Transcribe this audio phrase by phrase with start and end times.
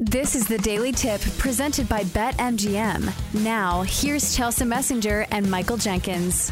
[0.00, 3.44] This is the Daily Tip presented by BetMGM.
[3.44, 6.50] Now, here's Chelsa Messinger and Michael Jenkins.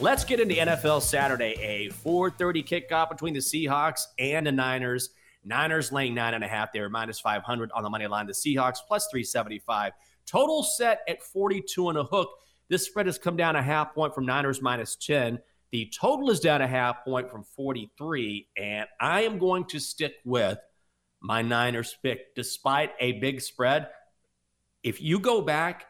[0.00, 1.54] Let's get into NFL Saturday.
[1.60, 5.10] A 4:30 kickoff between the Seahawks and the Niners.
[5.44, 6.72] Niners laying nine and a half.
[6.72, 8.26] They're minus 500 on the money line.
[8.26, 9.92] The Seahawks plus 375.
[10.24, 12.30] Total set at 42 and a hook.
[12.70, 15.40] This spread has come down a half point from Niners minus 10.
[15.72, 18.48] The total is down a half point from 43.
[18.56, 20.58] And I am going to stick with
[21.24, 23.88] my Niners pick despite a big spread.
[24.82, 25.86] If you go back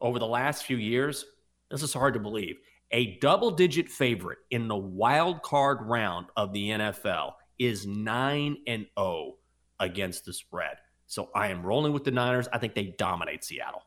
[0.00, 1.24] over the last few years,
[1.72, 2.54] this is hard to believe.
[2.92, 8.86] A double digit favorite in the wild card round of the NFL is 9 and
[8.96, 9.34] 0
[9.80, 10.76] against the spread.
[11.08, 12.46] So I am rolling with the Niners.
[12.52, 13.82] I think they dominate Seattle.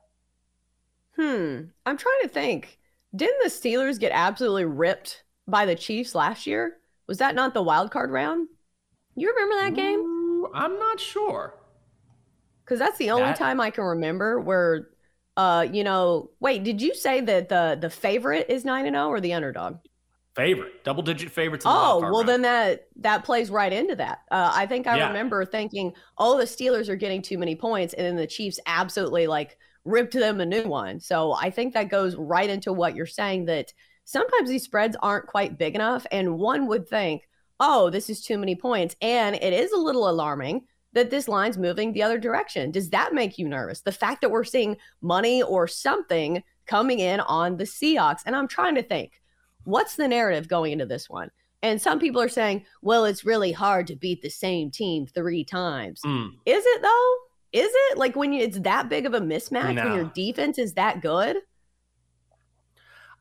[1.16, 1.62] Hmm.
[1.86, 2.78] I'm trying to think.
[3.16, 6.76] Didn't the Steelers get absolutely ripped by the Chiefs last year?
[7.08, 8.50] Was that not the wild card round?
[9.16, 10.19] You remember that game?
[10.54, 11.56] I'm not sure.
[12.64, 14.90] Because that's the only That- time I can remember where,
[15.38, 16.32] uh, you know.
[16.40, 19.78] Wait, did you say that the the favorite is nine and zero or the underdog?
[20.36, 21.66] Favorite, double digit favorites.
[21.68, 22.30] Oh, well round.
[22.30, 24.20] then that that plays right into that.
[24.32, 25.08] Uh, I think I Yeah.
[25.08, 29.28] remember thinking, oh, the Steelers are getting too many points, and then the Chiefs absolutely
[29.28, 31.00] like ripped them a new one.
[31.00, 33.74] So I think that goes right into what you're saying that
[34.04, 37.28] sometimes these spreads aren't quite big enough, and one would think,
[37.60, 41.58] oh, this is too many points, and it is a little alarming that this line's
[41.58, 42.72] moving the other direction.
[42.72, 43.82] Does that make you nervous?
[43.82, 48.48] The fact that we're seeing money or something coming in on the Seahawks, and I'm
[48.48, 49.22] trying to think
[49.66, 51.30] what's the narrative going into this one?
[51.62, 55.44] And some people are saying, well, it's really hard to beat the same team three
[55.44, 56.02] times.
[56.06, 57.16] Mm, Is it though?
[57.52, 60.74] Is it like when you, it's that big of a mismatch when your defense is
[60.76, 61.38] that good?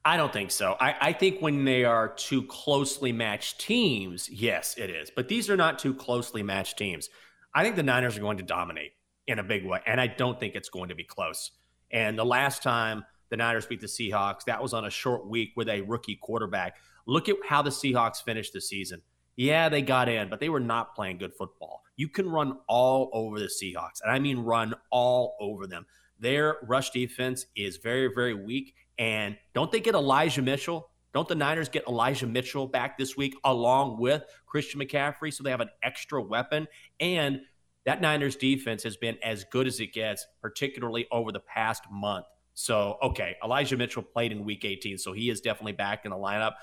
[0.05, 0.77] I don't think so.
[0.81, 5.11] I, I think when they are two closely matched teams, yes, it is.
[5.15, 7.11] But these are not two closely matched teams.
[7.55, 8.93] I think the Niners are going to dominate
[9.27, 11.51] in a big way, and I don't think it's going to be close.
[11.91, 15.53] And the last time the Niners beat the Seahawks, that was on a short week
[15.57, 16.77] with a rookie quarterback.
[17.07, 19.03] Look at how the Seahawks finished the season.
[19.37, 21.83] Yeah, they got in, but they were not playing good football.
[21.97, 25.87] You can run all over the Seahawks, and I mean run all over them.
[26.19, 28.75] Their rush defense is very, very weak.
[28.99, 30.91] And don't they get Elijah Mitchell?
[31.15, 35.33] Don't the Niners get Elijah Mitchell back this week along with Christian McCaffrey?
[35.33, 36.69] So they have an extra weapon.
[37.01, 37.41] And
[37.87, 42.27] that Niners defense has been as good as it gets, particularly over the past month.
[42.53, 46.17] So, okay, Elijah Mitchell played in week 18, so he is definitely back in the
[46.17, 46.55] lineup.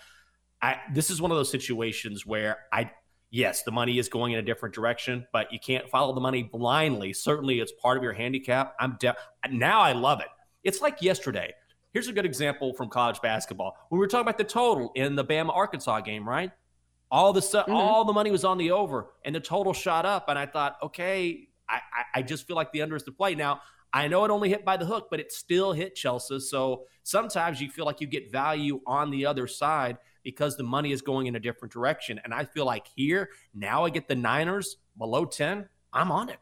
[0.62, 2.92] I, this is one of those situations where I,
[3.32, 6.44] yes, the money is going in a different direction, but you can't follow the money
[6.44, 7.14] blindly.
[7.14, 8.76] Certainly, it's part of your handicap.
[8.80, 9.16] I'm de-
[9.50, 10.28] now I love it.
[10.64, 11.54] It's like yesterday.
[11.96, 13.78] Here's a good example from college basketball.
[13.88, 16.52] When we were talking about the total in the Bama Arkansas game, right?
[17.10, 17.72] All the su- mm-hmm.
[17.72, 20.26] all the money was on the over, and the total shot up.
[20.28, 23.34] And I thought, okay, I, I, I just feel like the under is the play.
[23.34, 23.62] Now
[23.94, 26.42] I know it only hit by the hook, but it still hit Chelsa.
[26.42, 30.92] So sometimes you feel like you get value on the other side because the money
[30.92, 32.20] is going in a different direction.
[32.26, 35.70] And I feel like here now I get the Niners below ten.
[35.94, 36.40] I'm on it.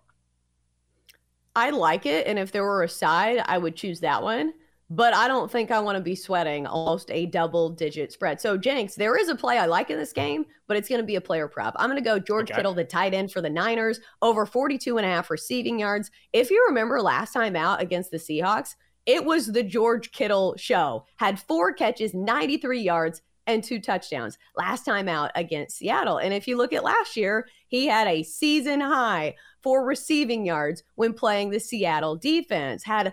[1.55, 2.25] I like it.
[2.25, 4.53] And if there were a side, I would choose that one.
[4.95, 8.39] But I don't think I want to be sweating almost a double digit spread.
[8.39, 11.05] So, Jenks, there is a play I like in this game, but it's going to
[11.05, 11.73] be a player prop.
[11.79, 12.57] I'm going to go George Okay.
[12.57, 16.11] Kittle, the tight end for the Niners, over 42 and a half receiving yards.
[16.31, 18.75] If you remember last time out against the Seahawks,
[19.07, 21.05] it was the George Kittle show.
[21.15, 26.19] Had four catches, 93 yards, and two touchdowns last time out against Seattle.
[26.19, 30.83] And if you look at last year, he had a season high for receiving yards
[30.95, 33.11] when playing the Seattle defense, had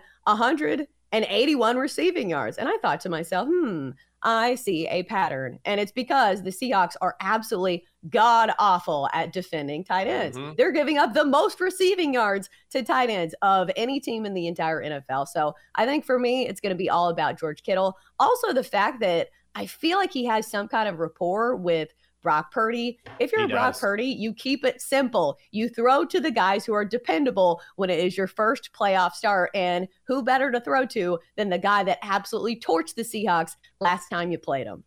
[1.13, 2.59] and 81 receiving yards.
[2.59, 3.91] And I thought to myself, hmm,
[4.23, 5.59] I see a pattern.
[5.65, 10.37] And it's because the Seahawks are absolutely god awful at defending tight ends.
[10.37, 10.55] Mm-hmm.
[10.57, 14.47] They're giving up the most receiving yards to tight ends of any team in the
[14.47, 15.29] entire NFL.
[15.29, 17.97] So I think for me, it's going to be all about George Kittle.
[18.19, 21.93] Also, the fact that I feel like he has some kind of rapport with
[22.23, 22.99] Brock Purdy.
[23.19, 23.79] If you're Brock.
[23.79, 25.39] Purdy, you keep it simple.
[25.51, 29.51] You throw to the guys who are dependable when it is your first playoff start.
[29.55, 34.09] And who better to throw to than the guy that absolutely torched the Seahawks last
[34.09, 34.85] time you played them?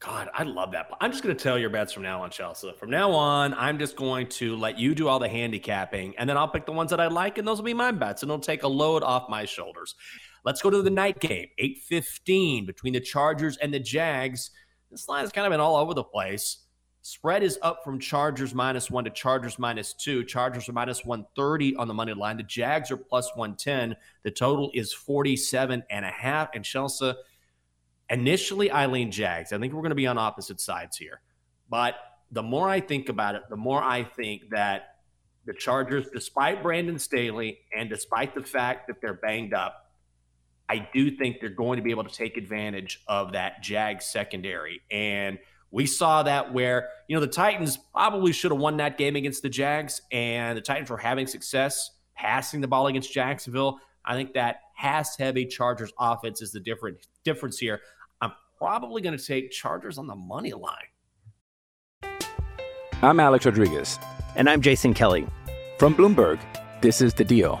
[0.00, 0.90] God, I love that.
[1.02, 2.74] I'm just going to tell your bets from now on, Chelsa.
[2.74, 6.38] From now on, I'm just going to let you do all the handicapping, and then
[6.38, 8.40] I'll pick the ones that I like, and those will be my bets, and it'll
[8.40, 9.94] take a load off my shoulders.
[10.42, 14.52] Let's go to the night game, 8:15 between the Chargers and the Jags.
[14.90, 16.58] This line has kind of been all over the place.
[17.02, 20.22] Spread is up from Chargers minus one to Chargers minus two.
[20.24, 22.36] Chargers are minus 130 on the money line.
[22.36, 23.96] The Jags are plus 110.
[24.22, 26.50] The total is 47 and a half.
[26.54, 27.14] And Chelsa,
[28.10, 29.52] initially, I lean Jags.
[29.52, 31.22] I think we're going to be on opposite sides here.
[31.70, 31.94] But
[32.30, 34.96] the more I think about it, the more I think that
[35.46, 39.89] the Chargers, despite Brandon Staley and despite the fact that they're banged up,
[40.70, 44.82] I do think they're going to be able to take advantage of that Jag secondary.
[44.88, 45.40] And
[45.72, 49.42] we saw that where, you know, the Titans probably should have won that game against
[49.42, 53.80] the Jags, and the Titans were having success passing the ball against Jacksonville.
[54.04, 57.80] I think that has heavy Chargers offense is the different difference here.
[58.20, 60.76] I'm probably going to take Chargers on the money line.
[63.02, 63.98] I'm Alex Rodriguez.
[64.36, 65.26] And I'm Jason Kelly.
[65.78, 66.38] From Bloomberg,
[66.80, 67.60] this is The Deal.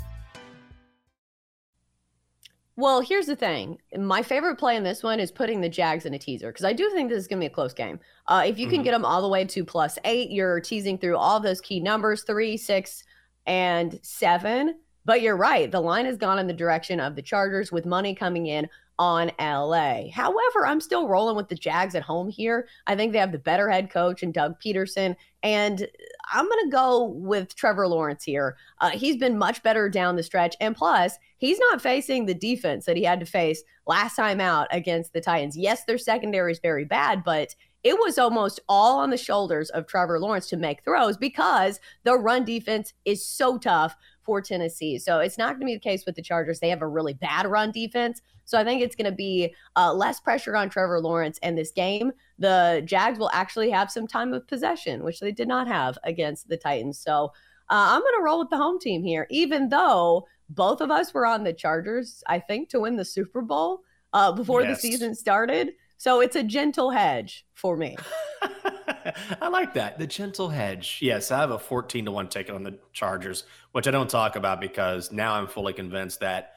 [2.81, 3.77] Well, here's the thing.
[3.95, 6.73] My favorite play in this one is putting the Jags in a teaser because I
[6.73, 7.99] do think this is going to be a close game.
[8.25, 8.85] Uh, if you can mm-hmm.
[8.85, 12.23] get them all the way to plus eight, you're teasing through all those key numbers
[12.23, 13.03] three, six,
[13.45, 14.79] and seven.
[15.03, 15.71] But you're right.
[15.71, 18.69] The line has gone in the direction of the Chargers with money coming in
[18.99, 20.11] on LA.
[20.13, 22.67] However, I'm still rolling with the Jags at home here.
[22.85, 25.15] I think they have the better head coach and Doug Pederson.
[25.41, 25.87] And
[26.31, 28.57] I'm going to go with Trevor Lawrence here.
[28.79, 30.55] Uh, he's been much better down the stretch.
[30.61, 34.67] And plus, he's not facing the defense that he had to face last time out
[34.69, 35.57] against the Titans.
[35.57, 39.87] Yes, their secondary is very bad, but it was almost all on the shoulders of
[39.87, 44.99] Trevor Lawrence to make throws because the run defense is so tough for Tennessee.
[44.99, 46.59] So it's not going to be the case with the Chargers.
[46.59, 48.21] They have a really bad run defense.
[48.45, 51.71] So I think it's going to be uh, less pressure on Trevor Lawrence in this
[51.71, 52.11] game.
[52.37, 56.49] The Jags will actually have some time of possession, which they did not have against
[56.49, 56.99] the Titans.
[56.99, 57.31] So
[57.69, 61.13] uh, I'm going to roll with the home team here, even though both of us
[61.13, 63.81] were on the Chargers, I think, to win the Super Bowl
[64.13, 64.81] uh, before yes.
[64.81, 65.71] the season started.
[66.01, 67.95] So it's a gentle hedge for me.
[69.39, 69.99] I like that.
[69.99, 70.97] The gentle hedge.
[70.99, 74.35] Yes, I have a 14 to 1 ticket on the Chargers, which I don't talk
[74.35, 76.53] about because now I'm fully convinced that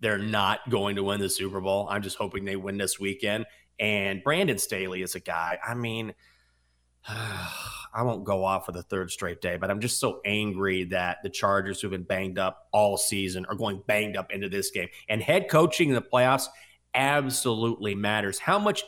[0.00, 1.86] they're not going to win the Super Bowl.
[1.90, 3.44] I'm just hoping they win this weekend.
[3.78, 5.58] And Brandon Staley is a guy.
[5.62, 6.14] I mean,
[7.06, 11.18] I won't go off for the third straight day, but I'm just so angry that
[11.22, 14.88] the Chargers, who've been banged up all season, are going banged up into this game.
[15.06, 16.46] And head coaching in the playoffs
[16.96, 18.38] absolutely matters.
[18.38, 18.82] How much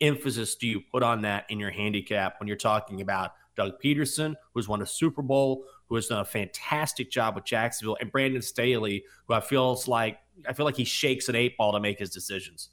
[0.00, 4.34] emphasis do you put on that in your handicap when you're talking about Doug Pederson,
[4.52, 8.42] who's won a Super Bowl, who has done a fantastic job with Jacksonville, and Brandon
[8.42, 10.18] Staley, who I feels like
[10.48, 12.70] I feel like he shakes an eight ball to make his decisions.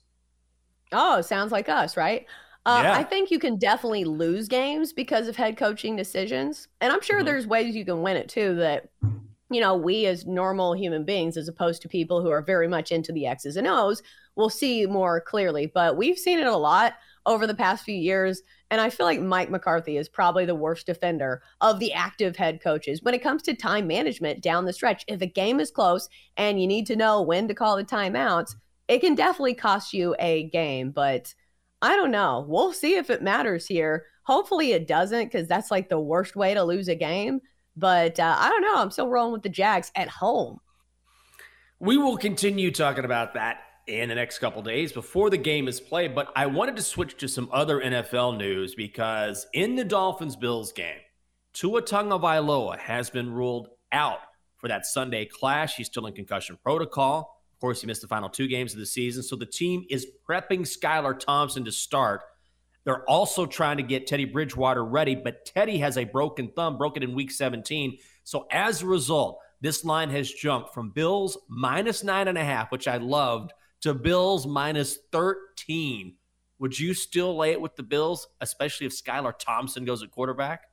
[0.92, 2.26] Oh, sounds like us, right?
[2.66, 2.94] Uh, yeah.
[2.94, 7.18] I think you can definitely lose games because of head coaching decisions, and I'm sure
[7.18, 7.26] mm-hmm.
[7.26, 8.56] there's ways you can win it too.
[8.56, 8.90] That
[9.52, 12.92] you know, we as normal human beings, as opposed to people who are very much
[12.92, 14.02] into the X's and O's,
[14.36, 15.66] will see more clearly.
[15.66, 16.94] But we've seen it a lot
[17.26, 18.42] over the past few years.
[18.70, 22.62] And I feel like Mike McCarthy is probably the worst defender of the active head
[22.62, 25.04] coaches when it comes to time management down the stretch.
[25.08, 28.56] If a game is close and you need to know when to call the timeouts,
[28.88, 30.92] it can definitely cost you a game.
[30.92, 31.34] But
[31.82, 32.46] I don't know.
[32.48, 34.06] We'll see if it matters here.
[34.24, 37.42] Hopefully it doesn't because that's like the worst way to lose a game.
[37.82, 38.78] But uh, I don't know.
[38.78, 40.60] I'm still rolling with the Jags at home.
[41.80, 43.58] We will continue talking about that
[43.88, 46.14] in the next couple days before the game is played.
[46.14, 50.72] But I wanted to switch to some other NFL news because in the Dolphins Bills
[50.72, 51.00] game,
[51.54, 54.20] Tua Tagovailoa has been ruled out
[54.58, 55.76] for that Sunday clash.
[55.76, 57.42] He's still in concussion protocol.
[57.56, 59.24] Of course, he missed the final two games of the season.
[59.24, 62.22] So the team is prepping Skylar Thompson to start
[62.84, 67.04] They're also trying to get Teddy Bridgewater ready, but Teddy has a broken thumb, broken
[67.04, 67.98] in week 17.
[68.24, 72.72] So as a result, this line has jumped from Bills minus nine and a half,
[72.72, 76.16] which I loved, to Bills minus 13.
[76.60, 80.66] Would you still lay it with the Bills, especially if Skylar Thompson goes at quarterback?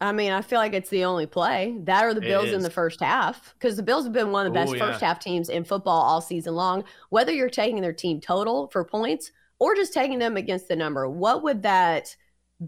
[0.00, 1.76] I mean, I feel like it's the only play.
[1.84, 3.54] That or the Bills in the first half.
[3.54, 4.88] Because the Bills have been one of the best Ooh, yeah.
[4.88, 6.82] first half teams in football all season long.
[7.10, 9.30] Whether you're taking their team total for points
[9.62, 12.16] or just taking them against the number, what would that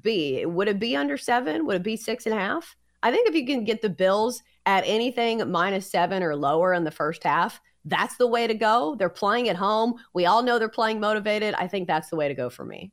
[0.01, 0.47] be?
[0.47, 1.67] Would it be under seven?
[1.67, 2.77] Would it be six and a half?
[3.03, 6.85] I think if you can get the Bills at anything minus seven or lower in
[6.85, 8.95] the first half, that's the way to go.
[8.97, 9.95] They're playing at home.
[10.15, 11.55] We all know they're playing motivated.
[11.55, 12.93] I think that's the way to go for me.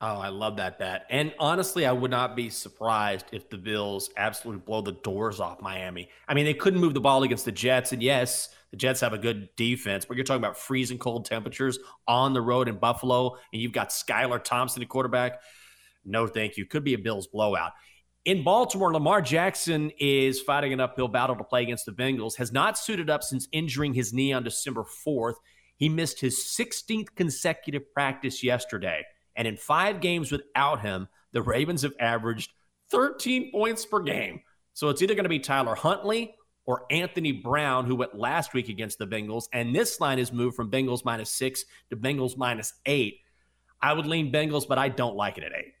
[0.00, 1.06] Oh, I love that bet.
[1.08, 5.62] And honestly, I would not be surprised if the Bills absolutely blow the doors off
[5.62, 6.10] Miami.
[6.28, 7.92] I mean, they couldn't move the ball against the Jets.
[7.92, 11.78] And yes, the Jets have a good defense, but you're talking about freezing cold temperatures
[12.06, 15.40] on the road in Buffalo, and you've got Skylar Thompson, the quarterback.
[16.04, 16.66] No, thank you.
[16.66, 17.72] Could be a Bills blowout.
[18.26, 22.52] In Baltimore, Lamar Jackson is fighting an uphill battle to play against the Bengals, has
[22.52, 25.36] not suited up since injuring his knee on December 4th.
[25.76, 29.04] He missed his 16th consecutive practice yesterday.
[29.36, 32.52] And in five games without him, the Ravens have averaged
[32.90, 34.40] 13 points per game.
[34.72, 38.68] So it's either going to be Tyler Huntley or Anthony Brown, who went last week
[38.68, 39.44] against the Bengals.
[39.52, 43.20] And this line has moved from Bengals minus six to Bengals minus eight.
[43.80, 45.74] I would lean Bengals, but I don't like it at eight.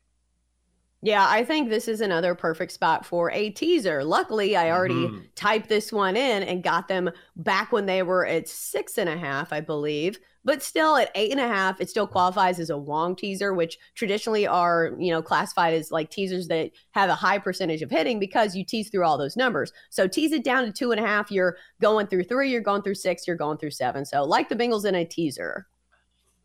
[1.02, 4.02] Yeah, I think this is another perfect spot for a teaser.
[4.02, 5.20] Luckily, I already mm-hmm.
[5.34, 9.16] typed this one in and got them back when they were at six and a
[9.16, 10.18] half, I believe.
[10.46, 13.78] But still, at eight and a half, it still qualifies as a Wong teaser, which
[13.96, 18.20] traditionally are you know classified as like teasers that have a high percentage of hitting
[18.20, 19.72] because you tease through all those numbers.
[19.90, 22.82] So tease it down to two and a half, you're going through three, you're going
[22.82, 24.06] through six, you're going through seven.
[24.06, 25.66] So like the Bengals in a teaser.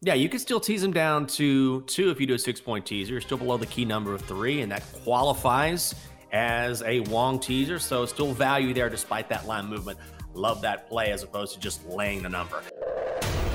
[0.02, 2.88] Yeah, you can still tease them down to two if you do a six point
[2.88, 3.12] teaser.
[3.12, 5.94] You're still below the key number of three, and that qualifies
[6.32, 7.78] as a Wong teaser.
[7.78, 10.00] So still value there despite that line movement.
[10.34, 12.64] Love that play as opposed to just laying the number.